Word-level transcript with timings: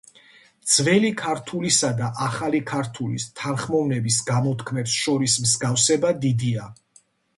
ძველი 0.75 1.09
ქართულისა 1.19 1.91
და 1.99 2.07
ახალი 2.27 2.61
ქართულის 2.71 3.27
თანხმოვნების 3.41 4.17
გამოთქმებს 4.31 4.97
შორის 5.03 5.37
მსგავსება 5.45 6.15
დიდია. 6.25 6.67